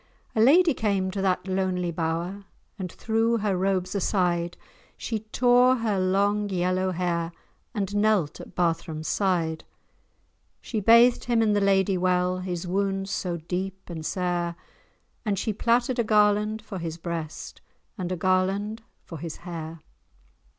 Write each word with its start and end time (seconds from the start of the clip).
A 0.35 0.41
lady 0.41 0.73
came 0.73 1.11
to 1.11 1.21
that 1.21 1.47
lonely 1.47 1.91
bower, 1.91 2.45
And 2.79 2.91
threw 2.91 3.37
her 3.37 3.55
robes 3.55 3.93
aside, 3.93 4.57
She 4.97 5.19
tore 5.19 5.75
her 5.75 5.99
long 5.99 6.49
yellow 6.49 6.89
hair, 6.89 7.31
And 7.75 7.95
knelt 7.95 8.41
at 8.41 8.55
Barthram's 8.55 9.07
side. 9.07 9.63
She 10.59 10.79
bathed 10.79 11.25
him 11.25 11.43
in 11.43 11.53
the 11.53 11.61
Lady 11.61 11.99
Well, 11.99 12.39
His 12.39 12.65
wounds 12.65 13.11
so 13.11 13.37
deep 13.37 13.91
and 13.91 14.03
sair, 14.03 14.55
And 15.23 15.37
she 15.37 15.53
plaited 15.53 15.99
a 15.99 16.03
garland 16.03 16.63
for 16.63 16.79
his 16.79 16.97
breast, 16.97 17.61
And 17.95 18.11
a 18.11 18.17
garland 18.17 18.81
for 19.03 19.19
his 19.19 19.35
hair. 19.45 19.81